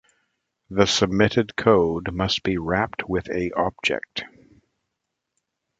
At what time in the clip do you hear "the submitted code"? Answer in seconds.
0.71-2.11